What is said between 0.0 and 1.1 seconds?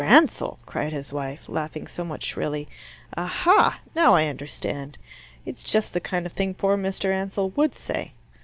Ansell!" cried